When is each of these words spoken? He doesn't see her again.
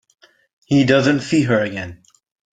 He 0.65 0.83
doesn't 0.83 1.19
see 1.19 1.43
her 1.43 1.61
again. 1.61 2.01